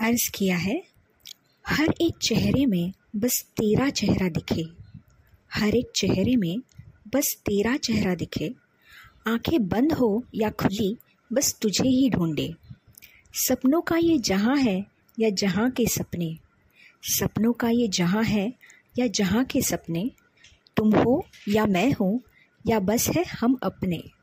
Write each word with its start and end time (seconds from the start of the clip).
अर्ज़ 0.00 0.30
किया 0.34 0.56
है, 0.56 0.82
हर 1.66 1.94
एक 2.00 2.14
चेहरे 2.22 2.66
में 2.66 2.92
बस 3.16 3.44
तेरा 3.50 3.90
चेहरा 3.90 4.28
दिखे। 4.28 4.68
हर 5.54 5.74
एक 5.74 5.92
चेहरे 5.96 6.36
में 6.36 6.58
बस 7.14 7.36
तेरा 7.40 7.76
चेहरा 7.76 8.14
दिखे। 8.14 8.54
आँखें 9.26 9.68
बंद 9.68 9.92
हो 9.92 10.24
या 10.34 10.50
खुली, 10.50 10.96
बस 11.32 11.58
तुझे 11.62 11.88
ही 11.88 12.10
ढूंढे। 12.10 12.54
सपनों 13.34 13.80
का 13.80 13.96
ये 13.96 14.18
जहाँ 14.18 14.56
है 14.56 14.86
या 15.20 15.30
जहाँ 15.30 15.70
के 15.70 15.86
सपने? 15.86 16.38
सपनों 17.02 17.52
का 17.52 17.68
ये 17.68 17.88
जहाँ 17.88 18.24
है 18.24 18.54
या 18.98 19.06
जहाँ 19.06 19.44
के 19.44 19.62
सपने? 19.62 20.10
तुम 20.76 20.94
हो 20.94 21.26
या 21.48 21.66
मैं 21.66 21.92
हूँ 21.92 22.20
या 22.66 22.80
बस 22.80 23.08
है 23.08 23.24
हम 23.24 23.58
अपने। 23.62 24.17